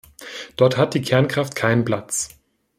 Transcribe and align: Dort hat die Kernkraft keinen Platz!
Dort 0.55 0.77
hat 0.77 0.95
die 0.95 1.03
Kernkraft 1.03 1.55
keinen 1.55 1.85
Platz! 1.85 2.29